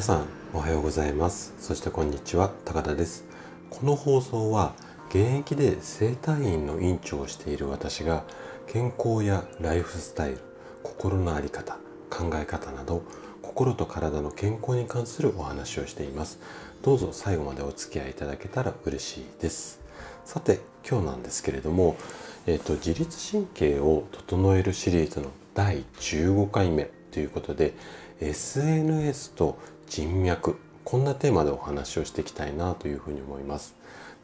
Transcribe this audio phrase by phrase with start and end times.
[0.00, 1.52] 皆さんおはようございます。
[1.58, 3.26] そしてこんにちは高田です。
[3.68, 4.72] この放送は
[5.10, 8.24] 現役で整体院の院長をしている私が
[8.66, 10.38] 健康やライフスタイル
[10.82, 11.76] 心の在り方
[12.08, 13.02] 考え方など
[13.42, 16.40] 心と体の健康に関するお話をしています。
[16.80, 19.82] どうぞ最後までお付き合いいただけたら嬉しいです。
[20.24, 21.98] さて今日なんですけれども、
[22.46, 27.74] えーと、自律神経を整えるシリーズの第15回目ということで
[28.20, 29.58] SNS と
[29.90, 30.56] 人脈。
[30.84, 33.74] こんなテーマでお話をしていきたいなというふうに思います。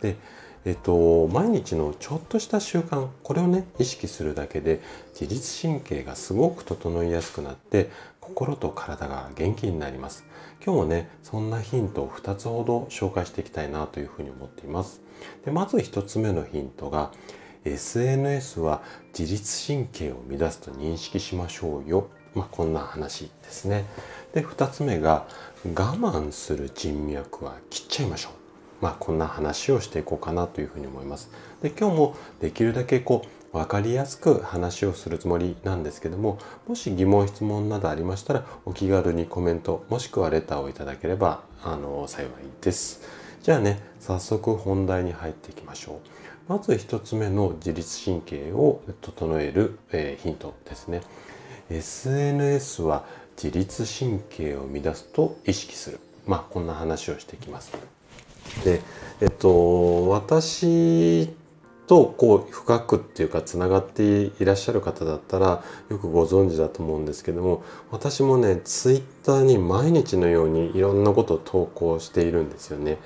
[0.01, 0.17] で
[0.65, 4.81] えっと、毎日のちょっとした習慣これをね意識するだけで
[5.19, 7.89] 自律神経がすごく整いやすくなって
[8.21, 10.25] 心と体が元気になります。
[10.65, 15.03] 今日もねそんなヒントを2つほど紹介していきたいなというふうに思っています。
[15.45, 17.13] でまず1つ目のヒントが
[17.65, 18.83] SNS は
[19.17, 22.09] 自律神経を乱すと認識しましょうよ。
[22.35, 23.85] まあ、こんな話ですね。
[24.35, 25.27] で2つ目が
[25.75, 28.33] 我慢する人脈は切っちゃいましょう
[28.81, 31.31] まあ、こんな話をしていこうかなというふうに思います。
[31.63, 42.31] で今日もできるだけこう分かりやすく話をするつもりなんですけどももし疑問質問などありましたらお気軽にコメントもしくはレターをいただければあの幸い
[42.61, 43.01] です。
[43.43, 46.01] じゃあね早速本題に入っていきましょ
[46.49, 46.53] う。
[46.53, 51.01] まず1つ目の自律神経を整える、えー、ヒントですね。
[51.71, 53.05] SNS は
[53.43, 56.01] 自律神経を乱すと意識する。
[56.27, 57.73] まあこんな話をしてきます。
[58.65, 58.81] で
[59.21, 61.29] えっと私
[61.87, 72.99] とこう深くっていうかつながっていらっしゃる方だったらよくご存知だと思うんですけども私もねツイッターに毎日のようにいろんなことを投稿しているんですよね。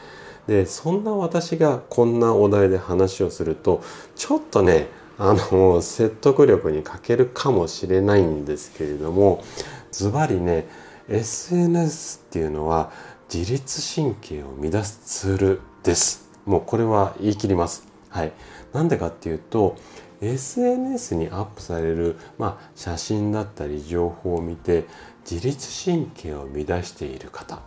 [0.47, 3.83] でそんな私がこんなお題で話をすると
[4.17, 4.89] ちょっとね
[5.23, 9.45] あの説得力に欠けるかもしれないんですけれども
[9.93, 10.67] ズバリね
[11.11, 12.91] SNS っていうのは
[13.33, 16.31] 自律神経を乱すツールです。
[16.47, 17.87] もうこれは言い切ります。
[18.09, 18.33] はい。
[18.73, 19.77] なんでかっていうと、
[20.21, 24.85] SNS にアップされる、まあ、写真だったり情報を見て
[25.31, 27.61] 自律神経を乱している方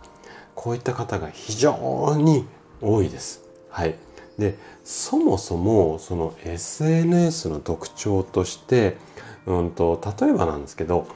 [0.54, 2.46] こういった方が非常に
[2.80, 3.42] 多いです。
[3.70, 3.96] はい、
[4.38, 8.96] でそもそもその SNS の特徴として、
[9.46, 11.06] うんと、例えばなんですけど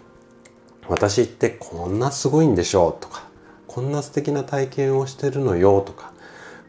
[0.88, 3.28] 私ってこんなすごいんでしょうとか
[3.66, 6.12] こんな素敵な体験をしてるのよとか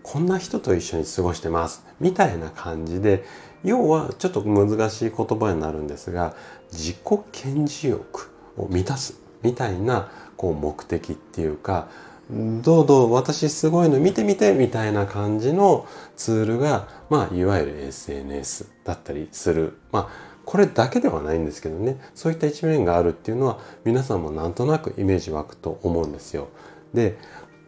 [0.03, 3.23] こんな人と一緒に過ごしてますみたいな感じで
[3.63, 6.35] 要はちょっと難しい言葉になるんですが
[6.71, 6.97] 自己
[7.31, 11.89] 顕示欲を満たすみたいなこう目的っていうか
[12.29, 26.49] どうどう私すごいの見てみてみたいな感じのツールがまあいわゆる SNS だったりするまあこれだけではないんですけどねそういった一面があるっていうのは皆さんもなんとなくイメージ湧くと思うんですよ。
[26.93, 27.17] で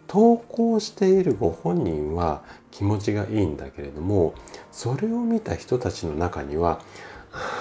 [0.07, 4.35] 投稿しているご本人は気持ちがいいんだけれども
[4.72, 6.81] それを見た人たちの中には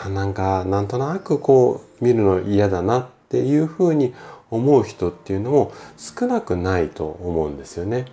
[0.05, 4.15] あなんかなんとなくこう見るの嫌だなっていうふうに
[4.51, 8.07] 思う人っていうのも少なくないと思うんですよね。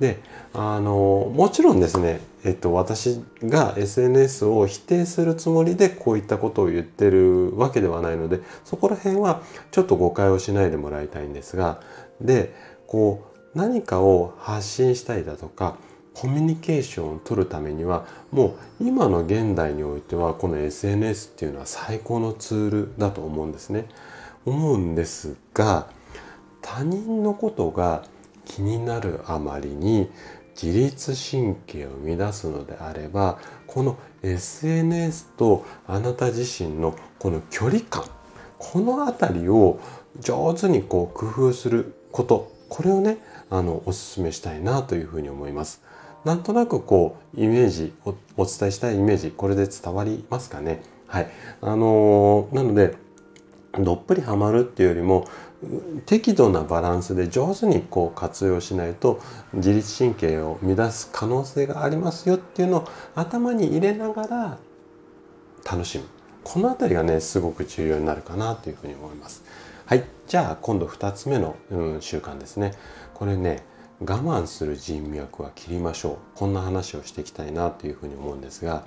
[0.00, 0.20] で
[0.52, 11.80] あのもちろんですね、えっと、私が SNS を否定するつもりでこういったことを言ってるわけではないのでそこら辺はちょっと誤解をしないでもらいたいんですが
[12.20, 12.52] で
[12.88, 15.76] こう何かを発信したいだとか
[16.14, 23.86] コミュニケーションを取るためにはもう今の現代においてはこの SNS っていうのは最高のツールだと思うんですね。
[24.44, 25.88] 思うんですが
[26.60, 28.04] 他人のことが
[28.44, 30.10] 気になるあまりに
[30.60, 38.04] 自律神経を乱すのであればこの SNS とあなた自身のこの距離感
[38.58, 39.80] この辺りを
[40.20, 43.18] 上手にこう工夫することこれをね
[43.50, 45.82] あのお勧めしたいなというふうに思います。
[46.24, 50.82] なんとなくこうイメージおお伝えしたいイメージこれで伝わりますかね？
[51.08, 51.30] はい。
[51.60, 52.94] あのー、なので
[53.78, 55.26] どっぷりハマるっていうよりも
[56.06, 59.20] 適度なバランスで上手にこう活用しないと
[59.54, 64.58] 自律神経を乱す可能性がありますよっていうのを頭に入れながら
[65.64, 66.04] 楽しむ
[66.44, 69.44] この辺りがねすごく重要になるかなというふうに思います。
[69.86, 70.04] はい。
[70.26, 72.72] じゃあ今度2つ目の、うん、習慣ですね。
[73.14, 73.62] これね、
[74.00, 76.16] 我慢する人脈は切りましょう。
[76.34, 78.84] こんな話をしていきたいなというふうに思うんですが、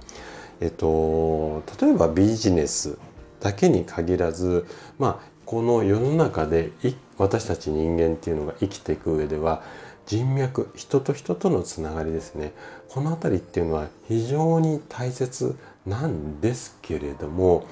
[0.59, 2.97] えっと、例えばビジネス
[3.45, 4.65] だけに限らず、
[4.97, 6.71] まあ、この世の中で
[7.19, 9.61] 私たち人間っていうのが生きていく上では
[10.07, 12.53] 人脈人と人とのつながりですね。
[12.89, 15.55] この辺りっていうのは非常に大切
[15.85, 17.67] なんですけれども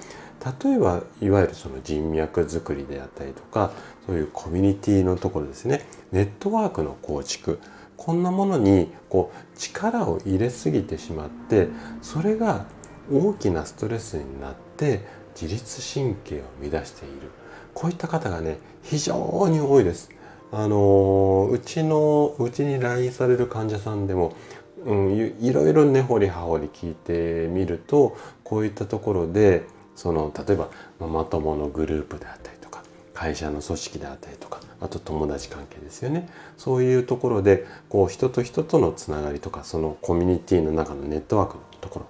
[0.63, 3.71] 例えばいわゆるその人脈作りであったりとか
[4.05, 5.87] そういうコミュニティのところですね。
[6.11, 7.59] ネットワークの構築
[7.97, 11.69] こんなものにこう力を入れすぎてしまって
[12.03, 12.67] それが
[13.11, 17.31] 大きなストレスになって自律神経を乱している
[17.73, 20.09] こういった方がね非常に多いです。
[20.51, 24.35] あのうちのうちに来院される患者さんでも、
[24.85, 29.63] うん、いろいろ根掘り葉掘り聞いてみるとこういったところで
[29.95, 30.69] その例えば
[30.99, 32.83] ママ友のグループであったりとか
[33.15, 42.05] 会社の組織であったりとかあと友達関係ですよねそういうところでこう人と人とのつながりとかそのコミュニティの中のネットワークのところ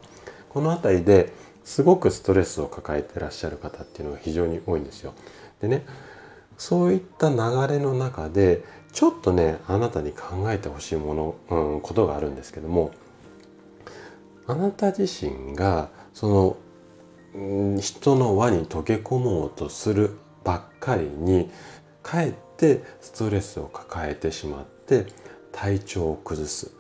[0.50, 1.32] この辺りで
[1.64, 5.14] すごくストレスを抱えてらっしゃる方っていうのが非常に多いんですよ。
[5.62, 5.86] でね
[6.58, 7.36] そういった流
[7.68, 12.92] れの中でちょっとねあなたに考えてほしいもの、うん、ことがあるんですけども
[14.46, 16.58] あなた自身がその、
[17.80, 21.50] 人の輪に溶け込もうとするばっかりに
[22.04, 25.08] かえってストレスを抱えてしまって
[25.52, 26.72] 体調を崩す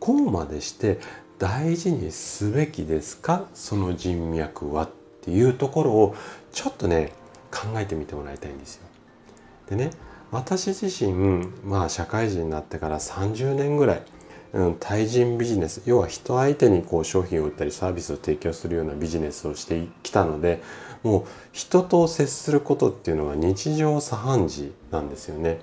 [0.00, 0.98] こうまでして
[1.40, 3.46] 大事にすべきですか？
[3.54, 4.90] その人脈はっ
[5.22, 6.14] ていうところを
[6.52, 7.12] ちょっとね
[7.50, 8.82] 考えてみてもらいたいんですよ。
[9.70, 9.90] でね
[10.30, 14.02] 私自身まあ社会人になってから30年ぐらい、
[14.52, 20.62] うん、対人ビジネス要は人相手にこう商品を売ったりサービスを提供するようなビジネスをしてきたので
[21.02, 25.58] もう人と接することっていうのが日常茶飯事なんですよね。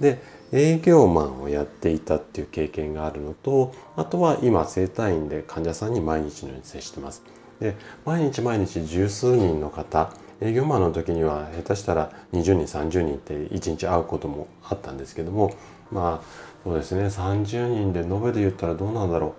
[0.00, 0.20] で
[0.52, 7.22] 営業マンをやっていたっていう経験があるのとあとは今整体院で患者さんに毎日のように接してます。
[7.60, 15.54] で毎日毎日十数人の方営業マンの時には下手したら20人30人って1日会うこともあったんですけども
[15.92, 16.26] まあ
[16.64, 19.34] そうですね30人で延べで言ったらどうなんだろ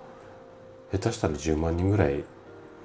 [0.94, 2.24] う下手したら10万人ぐらい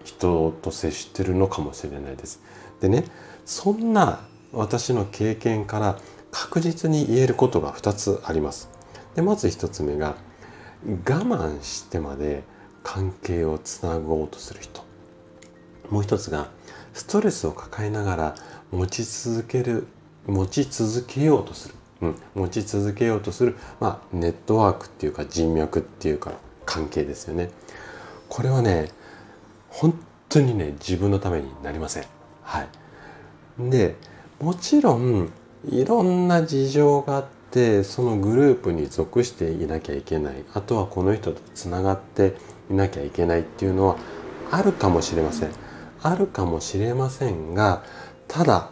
[0.04, 2.40] 人と接してるのかもしれないです。
[2.80, 3.04] でね
[3.44, 4.20] そんな
[4.52, 5.98] 私の経験から
[6.38, 8.68] 確実に言えることが2つあります。
[9.14, 10.16] でまず1つ目が
[10.86, 12.42] 我慢してまで
[12.82, 14.84] 関係をつなごうとする人。
[15.88, 16.50] もう一つが
[16.92, 18.34] ストレスを抱えながら
[18.70, 19.86] 持ち続ける
[20.26, 26.32] 持ち続けようとする、うん、持ち続けようとする、まあ、ネットワークっていうか人脈っていうか
[26.66, 27.50] 関係ですよね。
[28.28, 28.90] これはね
[29.70, 29.98] 本
[30.28, 32.04] 当にね自分のためになりません。
[32.42, 32.68] はい。
[33.58, 33.96] で
[34.38, 35.30] もちろん
[35.68, 40.44] いろんな事情があってそのグループに属していなきゃいけない。
[40.54, 42.36] あとはこの人とつながって
[42.70, 43.96] いなきゃいけないっていうのは
[44.50, 45.50] あるかもしれません。
[46.02, 47.82] あるかもしれませんが
[48.28, 48.70] ただ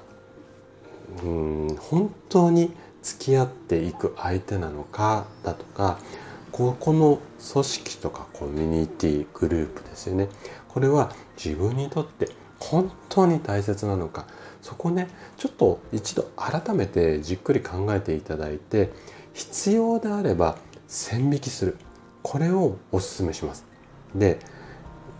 [1.23, 5.99] うん本当に付き合っていく相手なのかだとか
[6.52, 7.19] ここの
[7.52, 10.29] 組織とかコミュニティグループですよね。
[10.69, 12.29] これは自分にとって
[12.61, 14.26] 本当に大切なのか
[14.64, 18.90] そこねちょっと一度改めてじっくり考えていただいて
[19.34, 20.56] 必要であれば
[20.88, 21.76] 線引きする。
[22.22, 23.66] これをおすすめします。
[24.14, 24.38] で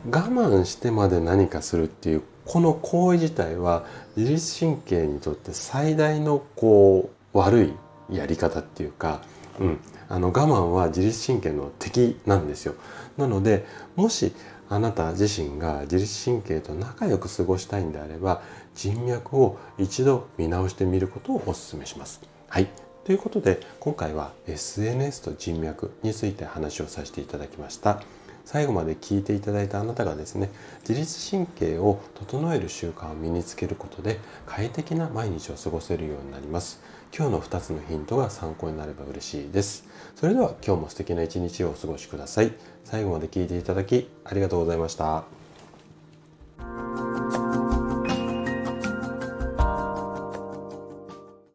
[0.06, 3.85] 我慢してまで何かするっていうこの行為自体は
[4.17, 7.73] 自律神経にとって最大のこう悪い
[8.17, 9.20] やり方っていうか、
[9.61, 12.76] うん、あの我慢は自律神経の敵なんですよ。
[13.19, 14.32] なのでもし
[14.69, 18.43] あなた自身が自律神経と仲良く過ごしたいんであれば
[18.75, 22.21] 人脈を一度見直してみることをお勧めします。
[22.49, 22.68] はい。
[23.04, 28.00] ということで今回は SNS と人脈について話をさせていただきました。
[28.45, 30.51] 最後まで聞いていただいたあなたがですね
[30.87, 36.81] 自律神経を整える習慣を身につけることで快適な毎日を過ごせるようになります。
[37.17, 39.85] 今日の2つのヒントが参考になれば嬉しいです。
[40.17, 42.53] それでは今日も素敵な一日をお過ごしください。
[42.85, 45.44] 最後まで聞いていただきありがとうございました。